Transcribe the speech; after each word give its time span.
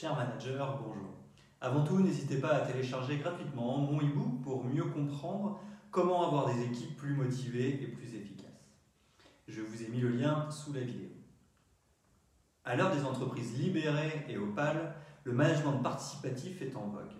Chers 0.00 0.14
managers, 0.14 0.64
bonjour. 0.80 1.10
Avant 1.60 1.82
tout, 1.82 1.98
n'hésitez 1.98 2.36
pas 2.36 2.50
à 2.50 2.60
télécharger 2.60 3.16
gratuitement 3.16 3.78
mon 3.78 3.98
e-book 3.98 4.42
pour 4.44 4.62
mieux 4.62 4.84
comprendre 4.84 5.58
comment 5.90 6.24
avoir 6.24 6.54
des 6.54 6.62
équipes 6.62 6.96
plus 6.96 7.14
motivées 7.14 7.82
et 7.82 7.88
plus 7.88 8.14
efficaces. 8.14 8.46
Je 9.48 9.60
vous 9.60 9.82
ai 9.82 9.88
mis 9.88 9.98
le 9.98 10.10
lien 10.10 10.48
sous 10.52 10.72
la 10.72 10.82
vidéo. 10.82 11.08
À 12.64 12.76
l'heure 12.76 12.94
des 12.94 13.02
entreprises 13.02 13.58
libérées 13.58 14.24
et 14.28 14.38
opales, 14.38 14.94
le 15.24 15.32
management 15.32 15.82
participatif 15.82 16.62
est 16.62 16.76
en 16.76 16.86
vogue. 16.86 17.16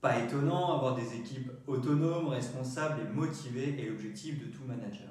Pas 0.00 0.18
étonnant, 0.20 0.72
avoir 0.72 0.94
des 0.94 1.16
équipes 1.16 1.50
autonomes, 1.66 2.28
responsables 2.28 3.02
et 3.02 3.14
motivées 3.14 3.78
est 3.78 3.90
l'objectif 3.90 4.38
de 4.38 4.50
tout 4.50 4.64
manager. 4.64 5.10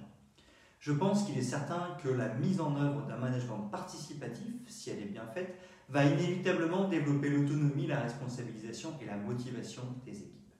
Je 0.80 0.92
pense 0.92 1.26
qu'il 1.26 1.38
est 1.38 1.44
certain 1.44 1.96
que 2.04 2.10
la 2.10 2.30
mise 2.30 2.60
en 2.60 2.76
œuvre 2.76 3.06
d'un 3.06 3.18
management 3.18 3.70
participatif, 3.70 4.54
si 4.68 4.90
elle 4.90 5.00
est 5.00 5.12
bien 5.12 5.28
faite, 5.28 5.56
va 5.94 6.06
inévitablement 6.06 6.88
développer 6.88 7.30
l'autonomie, 7.30 7.86
la 7.86 8.02
responsabilisation 8.02 8.98
et 9.00 9.06
la 9.06 9.16
motivation 9.16 9.84
des 10.04 10.18
équipes. 10.18 10.52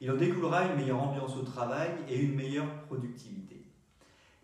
Il 0.00 0.08
en 0.08 0.16
découlera 0.16 0.66
une 0.66 0.76
meilleure 0.76 1.02
ambiance 1.02 1.34
au 1.36 1.42
travail 1.42 1.90
et 2.08 2.16
une 2.16 2.36
meilleure 2.36 2.84
productivité. 2.84 3.66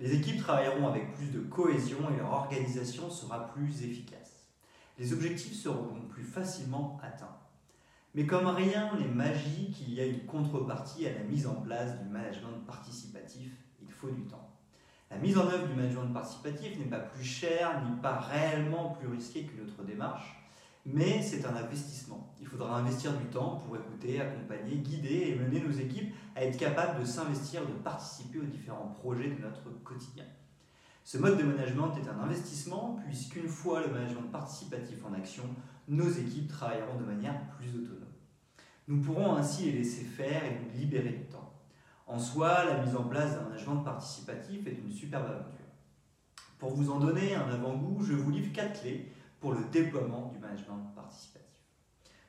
Les 0.01 0.13
équipes 0.13 0.41
travailleront 0.41 0.89
avec 0.89 1.13
plus 1.13 1.29
de 1.29 1.39
cohésion 1.39 1.99
et 2.13 2.17
leur 2.17 2.33
organisation 2.33 3.09
sera 3.11 3.47
plus 3.47 3.85
efficace. 3.85 4.49
Les 4.99 5.13
objectifs 5.13 5.55
seront 5.55 5.85
donc 5.85 6.09
plus 6.09 6.25
facilement 6.25 6.99
atteints. 7.01 7.39
Mais 8.17 8.27
comme 8.27 8.49
rien 8.49 8.91
n'est 8.99 9.07
magique, 9.07 9.85
il 9.87 9.95
y 9.95 10.01
a 10.01 10.07
une 10.07 10.27
contrepartie 10.27 11.07
à 11.07 11.13
la 11.13 11.23
mise 11.23 11.47
en 11.47 11.55
place 11.55 11.97
du 12.03 12.09
management 12.09 12.67
participatif, 12.67 13.53
il 13.81 13.93
faut 13.93 14.11
du 14.11 14.23
temps. 14.23 14.54
La 15.15 15.21
mise 15.21 15.39
en 15.39 15.47
œuvre 15.47 15.69
du 15.69 15.75
management 15.75 16.13
participatif 16.13 16.77
n'est 16.77 16.87
pas 16.87 16.99
plus 16.99 17.23
chère 17.23 17.85
ni 17.85 17.97
pas 18.01 18.19
réellement 18.19 18.97
plus 18.99 19.07
risquée 19.07 19.45
qu'une 19.45 19.61
autre 19.61 19.85
démarche, 19.85 20.45
mais 20.85 21.23
c'est 21.23 21.47
un 21.47 21.55
investissement. 21.55 22.35
Il 22.41 22.49
faudra 22.49 22.77
investir 22.77 23.17
du 23.17 23.27
temps 23.27 23.63
pour 23.65 23.77
écouter, 23.77 24.21
accompagner, 24.21 24.79
guider 24.79 25.29
et 25.29 25.37
mener 25.37 25.61
nos 25.61 25.71
équipes 25.71 26.13
à 26.35 26.45
être 26.45 26.59
capables 26.59 27.01
de 27.01 27.05
s'investir, 27.05 27.65
de 27.65 27.75
participer 27.75 28.41
aux 28.41 28.45
différents 28.45 28.89
projets 28.89 29.29
de 29.29 29.41
notre 29.41 29.63
quotidien. 29.85 30.25
Ce 31.05 31.17
mode 31.17 31.39
de 31.39 31.45
management 31.45 31.95
est 31.97 32.09
un 32.09 32.21
investissement 32.25 32.99
puisqu'une 33.07 33.49
fois 33.49 33.87
le 33.87 33.93
management 33.93 34.33
participatif 34.33 34.99
en 35.09 35.15
action, 35.15 35.45
nos 35.87 36.11
équipes 36.11 36.49
travailleront 36.49 36.99
de 36.99 37.05
manière 37.05 37.41
plus 37.51 37.69
autonome. 37.69 38.09
Nous 38.89 39.01
pourrons 39.01 39.37
ainsi 39.37 39.67
les 39.67 39.79
laisser 39.79 40.03
faire 40.03 40.45
et 40.45 40.59
nous 40.59 40.77
libérer 40.77 41.11
du 41.11 41.25
temps. 41.27 41.53
En 42.07 42.19
soi, 42.19 42.65
la 42.67 42.85
mise 42.85 42.95
en 42.95 43.05
place 43.05 43.35
d'un 43.35 43.49
management 43.49 43.83
participatif 43.83 44.67
est 44.67 44.79
une 44.85 44.93
superbe 44.93 45.25
aventure. 45.25 45.65
Pour 46.59 46.75
vous 46.75 46.91
en 46.91 47.01
donner 47.01 47.35
un 47.35 47.49
avant-goût, 47.49 48.05
je 48.05 48.13
vous 48.13 48.31
livre 48.31 48.53
quatre 48.53 48.79
clés 48.83 49.11
pour 49.41 49.53
le 49.53 49.65
déploiement 49.73 50.31
du 50.31 50.39
management 50.39 50.93
participatif. 50.95 51.49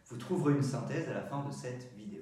Vous 0.08 0.16
trouverez 0.16 0.54
une 0.54 0.64
synthèse 0.64 1.10
à 1.10 1.16
la 1.16 1.24
fin 1.24 1.44
de 1.44 1.52
cette 1.52 1.94
vidéo. 1.98 2.22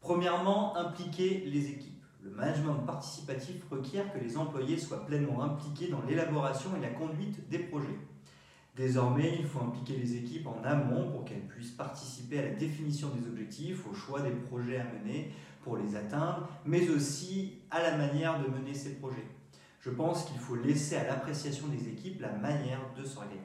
Premièrement, 0.00 0.74
impliquer 0.78 1.44
les 1.44 1.68
équipes. 1.68 2.02
Le 2.22 2.30
management 2.30 2.86
participatif 2.86 3.62
requiert 3.70 4.10
que 4.10 4.18
les 4.18 4.38
employés 4.38 4.78
soient 4.78 5.04
pleinement 5.04 5.42
impliqués 5.42 5.88
dans 5.88 6.00
l'élaboration 6.02 6.70
et 6.76 6.80
la 6.80 6.90
conduite 6.90 7.46
des 7.50 7.58
projets. 7.58 7.98
Désormais, 8.74 9.36
il 9.38 9.46
faut 9.46 9.60
impliquer 9.60 9.98
les 9.98 10.16
équipes 10.16 10.46
en 10.46 10.64
amont 10.64 11.10
pour 11.10 11.26
qu'elles 11.26 11.46
puissent 11.46 11.72
participer 11.72 12.38
à 12.38 12.42
la 12.42 12.54
définition 12.54 13.10
des 13.10 13.28
objectifs, 13.28 13.86
au 13.86 13.92
choix 13.92 14.22
des 14.22 14.30
projets 14.30 14.78
à 14.78 14.84
mener 14.84 15.30
pour 15.62 15.76
les 15.76 15.94
atteindre, 15.94 16.48
mais 16.64 16.88
aussi 16.88 17.58
à 17.70 17.82
la 17.82 17.98
manière 17.98 18.42
de 18.42 18.48
mener 18.48 18.72
ces 18.72 18.94
projets. 18.94 19.26
Je 19.80 19.90
pense 19.90 20.24
qu'il 20.24 20.38
faut 20.38 20.56
laisser 20.56 20.96
à 20.96 21.04
l'appréciation 21.04 21.68
des 21.68 21.88
équipes 21.88 22.20
la 22.22 22.32
manière 22.32 22.80
de 22.96 23.04
s'organiser. 23.04 23.42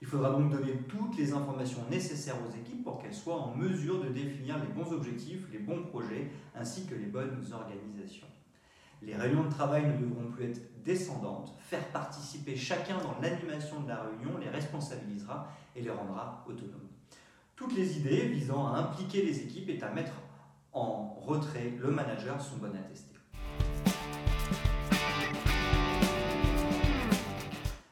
Il 0.00 0.08
faudra 0.08 0.30
donc 0.30 0.50
donner 0.50 0.78
toutes 0.88 1.16
les 1.18 1.32
informations 1.32 1.84
nécessaires 1.90 2.36
aux 2.42 2.56
équipes 2.56 2.82
pour 2.82 2.98
qu'elles 2.98 3.14
soient 3.14 3.38
en 3.38 3.54
mesure 3.54 4.02
de 4.02 4.08
définir 4.08 4.58
les 4.58 4.72
bons 4.72 4.90
objectifs, 4.92 5.46
les 5.52 5.58
bons 5.58 5.82
projets, 5.84 6.30
ainsi 6.56 6.86
que 6.86 6.94
les 6.94 7.06
bonnes 7.06 7.44
organisations. 7.52 8.26
Les 9.04 9.16
réunions 9.16 9.44
de 9.44 9.50
travail 9.50 9.84
ne 9.86 9.96
devront 9.96 10.30
plus 10.30 10.44
être 10.44 10.60
descendantes. 10.84 11.52
Faire 11.58 11.88
participer 11.88 12.54
chacun 12.56 12.98
dans 12.98 13.20
l'animation 13.20 13.80
de 13.80 13.88
la 13.88 14.02
réunion 14.02 14.38
les 14.38 14.48
responsabilisera 14.48 15.50
et 15.74 15.82
les 15.82 15.90
rendra 15.90 16.44
autonomes. 16.48 16.88
Toutes 17.56 17.74
les 17.74 17.98
idées 17.98 18.26
visant 18.28 18.72
à 18.72 18.78
impliquer 18.78 19.24
les 19.24 19.40
équipes 19.40 19.70
et 19.70 19.82
à 19.82 19.90
mettre 19.90 20.12
en 20.72 21.14
retrait 21.20 21.72
le 21.80 21.90
manager 21.90 22.40
sont 22.40 22.58
bonnes 22.58 22.76
à 22.76 22.82
tester. 22.82 23.16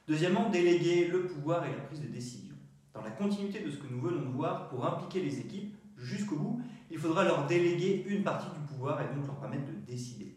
Deuxièmement, 0.07 0.49
déléguer 0.49 1.09
le 1.09 1.27
pouvoir 1.27 1.65
et 1.67 1.71
la 1.71 1.83
prise 1.83 2.03
de 2.03 2.09
décision. 2.09 2.55
Dans 2.95 3.03
la 3.03 3.11
continuité 3.11 3.61
de 3.61 3.71
ce 3.71 3.77
que 3.77 3.87
nous 3.89 4.01
venons 4.01 4.23
de 4.23 4.35
voir, 4.35 4.69
pour 4.69 4.85
impliquer 4.85 5.23
les 5.23 5.39
équipes 5.39 5.75
jusqu'au 5.97 6.37
bout, 6.37 6.63
il 6.91 6.99
faudra 6.99 7.25
leur 7.25 7.47
déléguer 7.47 8.05
une 8.09 8.23
partie 8.23 8.51
du 8.59 8.67
pouvoir 8.67 9.01
et 9.01 9.15
donc 9.15 9.27
leur 9.27 9.39
permettre 9.39 9.67
de 9.67 9.73
décider. 9.87 10.30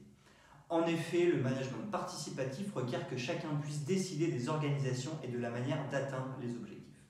En 0.74 0.88
effet, 0.88 1.28
le 1.28 1.40
management 1.40 1.92
participatif 1.92 2.74
requiert 2.74 3.08
que 3.08 3.16
chacun 3.16 3.54
puisse 3.62 3.86
décider 3.86 4.30
des 4.30 4.50
organisations 4.50 5.12
et 5.24 5.28
de 5.28 5.38
la 5.38 5.52
manière 5.52 5.88
d'atteindre 5.92 6.36
les 6.42 6.56
objectifs. 6.56 7.06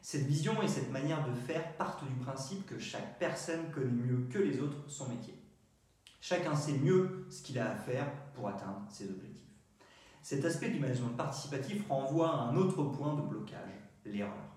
Cette 0.00 0.26
vision 0.26 0.62
et 0.62 0.68
cette 0.68 0.92
manière 0.92 1.28
de 1.28 1.34
faire 1.34 1.72
partent 1.72 2.06
du 2.06 2.14
principe 2.14 2.64
que 2.66 2.78
chaque 2.78 3.18
personne 3.18 3.68
connaît 3.72 3.90
mieux 3.90 4.28
que 4.30 4.38
les 4.38 4.60
autres 4.60 4.76
son 4.86 5.08
métier. 5.08 5.34
Chacun 6.20 6.54
sait 6.54 6.78
mieux 6.78 7.26
ce 7.30 7.42
qu'il 7.42 7.58
a 7.58 7.72
à 7.72 7.74
faire 7.74 8.06
pour 8.32 8.46
atteindre 8.46 8.86
ses 8.88 9.10
objectifs. 9.10 9.42
Cet 10.22 10.44
aspect 10.44 10.70
du 10.70 10.78
management 10.78 11.16
participatif 11.16 11.82
renvoie 11.88 12.30
à 12.30 12.42
un 12.42 12.54
autre 12.54 12.80
point 12.84 13.16
de 13.16 13.22
blocage, 13.22 13.90
l'erreur. 14.04 14.54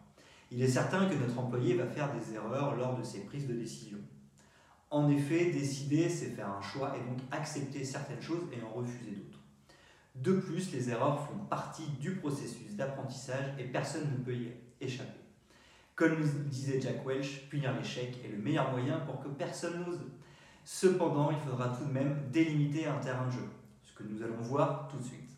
Il 0.51 0.61
est 0.61 0.67
certain 0.67 1.09
que 1.09 1.15
notre 1.15 1.39
employé 1.39 1.73
va 1.73 1.87
faire 1.87 2.13
des 2.13 2.35
erreurs 2.35 2.75
lors 2.75 2.95
de 2.99 3.03
ses 3.03 3.21
prises 3.21 3.47
de 3.47 3.55
décision. 3.55 3.97
En 4.89 5.09
effet, 5.09 5.51
décider, 5.51 6.07
c'est 6.07 6.29
faire 6.29 6.49
un 6.49 6.61
choix 6.61 6.95
et 6.95 6.99
donc 6.99 7.19
accepter 7.31 7.83
certaines 7.83 8.21
choses 8.21 8.43
et 8.53 8.63
en 8.63 8.69
refuser 8.69 9.11
d'autres. 9.11 9.39
De 10.15 10.33
plus, 10.39 10.71
les 10.71 10.89
erreurs 10.89 11.27
font 11.27 11.37
partie 11.49 11.87
du 11.99 12.15
processus 12.15 12.75
d'apprentissage 12.75 13.53
et 13.59 13.65
personne 13.65 14.09
ne 14.11 14.23
peut 14.23 14.33
y 14.33 14.51
échapper. 14.79 15.19
Comme 15.93 16.19
nous 16.19 16.43
disait 16.45 16.79
Jack 16.79 17.05
Welch, 17.05 17.49
punir 17.49 17.75
l'échec 17.75 18.17
est 18.23 18.29
le 18.29 18.37
meilleur 18.37 18.71
moyen 18.71 18.99
pour 18.99 19.19
que 19.19 19.27
personne 19.27 19.83
n'ose. 19.83 19.99
Cependant, 20.63 21.31
il 21.31 21.37
faudra 21.37 21.69
tout 21.69 21.85
de 21.85 21.91
même 21.91 22.29
délimiter 22.31 22.85
un 22.87 22.97
terrain 22.99 23.25
de 23.25 23.31
jeu, 23.31 23.49
ce 23.83 23.93
que 23.93 24.03
nous 24.03 24.21
allons 24.23 24.41
voir 24.41 24.87
tout 24.87 24.97
de 24.97 25.03
suite. 25.03 25.31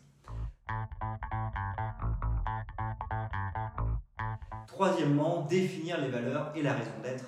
Troisièmement, 4.66 5.46
définir 5.46 6.00
les 6.00 6.08
valeurs 6.08 6.52
et 6.54 6.62
la 6.62 6.74
raison 6.74 6.92
d'être 7.02 7.24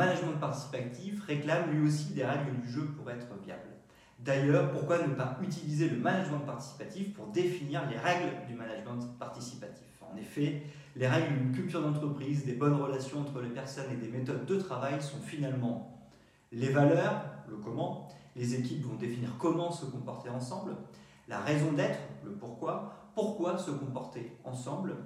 management 0.00 0.40
participatif 0.40 1.22
réclame 1.26 1.70
lui 1.70 1.86
aussi 1.86 2.14
des 2.14 2.24
règles 2.24 2.58
du 2.62 2.72
jeu 2.72 2.86
pour 2.96 3.10
être 3.10 3.26
viable. 3.44 3.68
D'ailleurs, 4.18 4.70
pourquoi 4.70 5.06
ne 5.06 5.14
pas 5.14 5.38
utiliser 5.42 5.90
le 5.90 5.98
management 5.98 6.40
participatif 6.40 7.12
pour 7.12 7.26
définir 7.26 7.82
les 7.90 7.98
règles 7.98 8.32
du 8.48 8.54
management 8.54 9.18
participatif? 9.18 9.86
En 10.10 10.16
effet, 10.16 10.62
les 10.96 11.06
règles 11.06 11.36
d'une 11.36 11.52
culture 11.52 11.82
d'entreprise, 11.82 12.46
des 12.46 12.54
bonnes 12.54 12.74
relations 12.74 13.20
entre 13.20 13.40
les 13.42 13.50
personnes 13.50 13.92
et 13.92 13.96
des 13.96 14.08
méthodes 14.08 14.46
de 14.46 14.56
travail 14.56 15.02
sont 15.02 15.20
finalement 15.20 16.08
les 16.50 16.70
valeurs, 16.70 17.22
le 17.48 17.56
comment, 17.56 18.08
les 18.36 18.54
équipes 18.54 18.84
vont 18.84 18.96
définir 18.96 19.36
comment 19.38 19.70
se 19.70 19.84
comporter 19.84 20.30
ensemble, 20.30 20.76
la 21.28 21.40
raison 21.40 21.72
d'être, 21.72 22.00
le 22.24 22.32
pourquoi, 22.32 23.10
pourquoi 23.14 23.58
se 23.58 23.70
comporter 23.70 24.32
ensemble? 24.44 24.96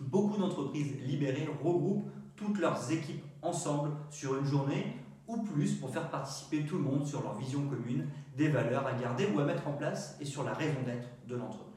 Beaucoup 0.00 0.38
d'entreprises 0.38 1.00
libérées 1.00 1.48
regroupent 1.62 2.10
toutes 2.36 2.58
leurs 2.58 2.90
équipes 2.92 3.24
ensemble 3.42 3.92
sur 4.10 4.36
une 4.38 4.46
journée 4.46 4.96
ou 5.26 5.42
plus 5.42 5.74
pour 5.74 5.90
faire 5.90 6.08
participer 6.08 6.64
tout 6.64 6.76
le 6.76 6.84
monde 6.84 7.06
sur 7.06 7.22
leur 7.22 7.36
vision 7.36 7.66
commune, 7.68 8.06
des 8.36 8.48
valeurs 8.48 8.86
à 8.86 8.92
garder 8.92 9.26
ou 9.34 9.40
à 9.40 9.44
mettre 9.44 9.66
en 9.66 9.72
place 9.72 10.16
et 10.20 10.24
sur 10.24 10.44
la 10.44 10.52
raison 10.52 10.82
d'être 10.84 11.08
de 11.26 11.34
l'entreprise. 11.34 11.72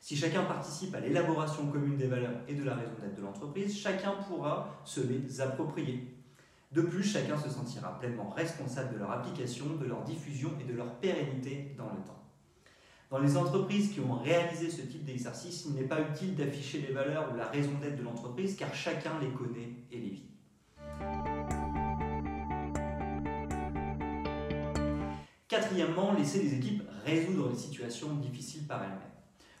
Si 0.00 0.16
chacun 0.16 0.42
participe 0.44 0.94
à 0.94 1.00
l'élaboration 1.00 1.66
commune 1.68 1.96
des 1.96 2.08
valeurs 2.08 2.40
et 2.46 2.54
de 2.54 2.62
la 2.62 2.74
raison 2.74 2.92
d'être 3.00 3.14
de 3.14 3.22
l'entreprise, 3.22 3.74
chacun 3.74 4.12
pourra 4.28 4.82
se 4.84 5.00
les 5.00 5.40
approprier. 5.40 6.14
De 6.72 6.82
plus, 6.82 7.04
chacun 7.04 7.38
se 7.38 7.48
sentira 7.48 7.98
pleinement 7.98 8.28
responsable 8.30 8.94
de 8.94 8.98
leur 8.98 9.10
application, 9.12 9.64
de 9.80 9.86
leur 9.86 10.02
diffusion 10.02 10.50
et 10.60 10.70
de 10.70 10.76
leur 10.76 10.96
pérennité 10.96 11.74
dans 11.78 11.84
le 11.84 12.02
temps. 12.02 12.20
Dans 13.14 13.20
les 13.20 13.36
entreprises 13.36 13.92
qui 13.92 14.00
ont 14.00 14.14
réalisé 14.14 14.68
ce 14.68 14.82
type 14.82 15.04
d'exercice, 15.04 15.66
il 15.68 15.74
n'est 15.76 15.86
pas 15.86 16.00
utile 16.00 16.34
d'afficher 16.34 16.80
les 16.80 16.92
valeurs 16.92 17.32
ou 17.32 17.36
la 17.36 17.46
raison 17.46 17.70
d'être 17.80 17.96
de 17.96 18.02
l'entreprise 18.02 18.56
car 18.56 18.74
chacun 18.74 19.12
les 19.20 19.28
connaît 19.28 19.68
et 19.92 19.98
les 20.00 20.08
vit. 20.08 20.26
Quatrièmement, 25.46 26.14
laisser 26.14 26.42
les 26.42 26.54
équipes 26.54 26.82
résoudre 27.04 27.50
les 27.50 27.56
situations 27.56 28.14
difficiles 28.14 28.66
par 28.66 28.82
elles-mêmes. 28.82 28.98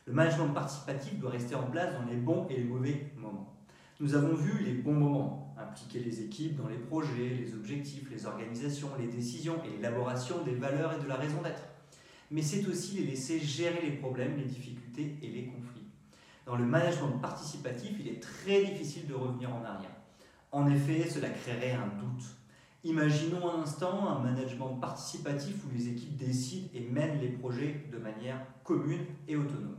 Le 0.06 0.12
management 0.12 0.48
participatif 0.48 1.20
doit 1.20 1.30
rester 1.30 1.54
en 1.54 1.70
place 1.70 1.94
dans 1.94 2.10
les 2.10 2.16
bons 2.16 2.48
et 2.50 2.56
les 2.56 2.64
mauvais 2.64 3.12
moments. 3.16 3.54
Nous 4.00 4.16
avons 4.16 4.34
vu 4.34 4.64
les 4.64 4.72
bons 4.72 4.94
moments, 4.94 5.54
impliquer 5.56 6.00
les 6.00 6.22
équipes 6.22 6.56
dans 6.56 6.66
les 6.66 6.78
projets, 6.78 7.28
les 7.28 7.54
objectifs, 7.54 8.10
les 8.10 8.26
organisations, 8.26 8.88
les 8.98 9.06
décisions 9.06 9.62
et 9.64 9.76
l'élaboration 9.76 10.42
des 10.42 10.56
valeurs 10.56 10.94
et 10.98 11.00
de 11.00 11.08
la 11.08 11.14
raison 11.14 11.40
d'être. 11.40 11.62
Mais 12.34 12.42
c'est 12.42 12.66
aussi 12.66 12.96
les 12.96 13.04
laisser 13.04 13.38
gérer 13.38 13.80
les 13.80 13.92
problèmes, 13.92 14.36
les 14.36 14.44
difficultés 14.44 15.16
et 15.22 15.28
les 15.28 15.44
conflits. 15.44 15.86
Dans 16.44 16.56
le 16.56 16.64
management 16.64 17.18
participatif, 17.22 17.92
il 18.00 18.08
est 18.08 18.20
très 18.20 18.64
difficile 18.64 19.06
de 19.06 19.14
revenir 19.14 19.54
en 19.54 19.64
arrière. 19.64 19.94
En 20.50 20.68
effet, 20.68 21.08
cela 21.08 21.30
créerait 21.30 21.70
un 21.70 21.86
doute. 21.86 22.24
Imaginons 22.82 23.48
un 23.48 23.62
instant 23.62 24.08
un 24.08 24.18
management 24.18 24.80
participatif 24.80 25.64
où 25.64 25.72
les 25.76 25.88
équipes 25.88 26.16
décident 26.16 26.68
et 26.74 26.80
mènent 26.80 27.20
les 27.20 27.28
projets 27.28 27.84
de 27.92 27.98
manière 27.98 28.44
commune 28.64 29.06
et 29.28 29.36
autonome. 29.36 29.78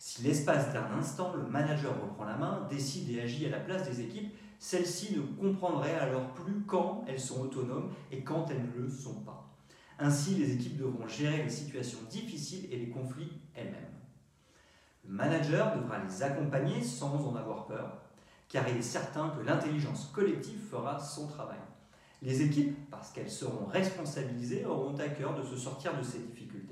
Si 0.00 0.22
l'espace 0.22 0.72
d'un 0.72 0.90
instant, 0.98 1.32
le 1.32 1.44
manager 1.44 1.94
reprend 2.02 2.24
la 2.24 2.36
main, 2.36 2.66
décide 2.68 3.08
et 3.10 3.20
agit 3.20 3.46
à 3.46 3.50
la 3.50 3.60
place 3.60 3.88
des 3.88 4.00
équipes, 4.00 4.34
celles-ci 4.58 5.14
ne 5.16 5.20
comprendraient 5.40 5.94
alors 5.94 6.34
plus 6.34 6.60
quand 6.66 7.04
elles 7.06 7.20
sont 7.20 7.40
autonomes 7.40 7.92
et 8.10 8.22
quand 8.22 8.46
elles 8.50 8.66
ne 8.76 8.82
le 8.82 8.90
sont 8.90 9.20
pas. 9.20 9.47
Ainsi, 9.98 10.36
les 10.36 10.52
équipes 10.52 10.76
devront 10.76 11.08
gérer 11.08 11.42
les 11.42 11.50
situations 11.50 11.98
difficiles 12.08 12.68
et 12.70 12.78
les 12.78 12.90
conflits 12.90 13.32
elles-mêmes. 13.54 13.74
Le 15.04 15.12
manager 15.12 15.76
devra 15.76 15.98
les 15.98 16.22
accompagner 16.22 16.82
sans 16.82 17.14
en 17.26 17.34
avoir 17.34 17.66
peur, 17.66 17.98
car 18.48 18.68
il 18.68 18.76
est 18.76 18.82
certain 18.82 19.30
que 19.30 19.44
l'intelligence 19.44 20.10
collective 20.14 20.60
fera 20.70 20.98
son 21.00 21.26
travail. 21.26 21.58
Les 22.22 22.42
équipes, 22.42 22.90
parce 22.90 23.10
qu'elles 23.10 23.30
seront 23.30 23.66
responsabilisées, 23.66 24.64
auront 24.64 24.96
à 24.98 25.08
cœur 25.08 25.34
de 25.34 25.42
se 25.42 25.56
sortir 25.56 25.96
de 25.96 26.02
ces 26.02 26.18
difficultés 26.18 26.67